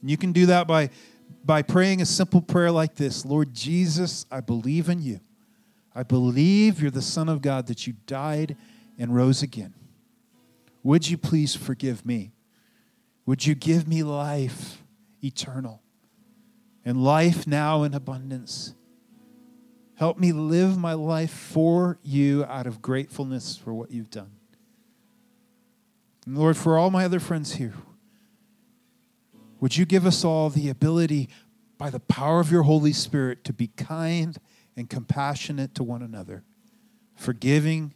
[0.00, 0.90] And you can do that by,
[1.44, 5.18] by praying a simple prayer like this Lord Jesus, I believe in you.
[5.92, 8.56] I believe you're the Son of God, that you died
[8.96, 9.74] and rose again.
[10.84, 12.30] Would you please forgive me?
[13.24, 14.84] Would you give me life
[15.20, 15.82] eternal
[16.84, 18.72] and life now in abundance?
[19.96, 24.30] Help me live my life for you out of gratefulness for what you've done.
[26.26, 27.74] And Lord, for all my other friends here,
[29.58, 31.30] would you give us all the ability,
[31.78, 34.36] by the power of your Holy Spirit, to be kind
[34.76, 36.44] and compassionate to one another,
[37.14, 37.94] forgiving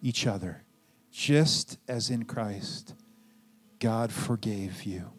[0.00, 0.64] each other,
[1.10, 2.94] just as in Christ
[3.80, 5.10] God forgave you.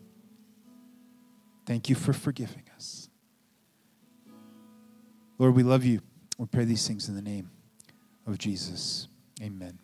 [1.67, 2.72] Thank you for forgiving us.
[5.37, 6.01] Lord, we love you.
[6.37, 7.49] We pray these things in the name
[8.25, 9.07] of Jesus.
[9.41, 9.77] Amen.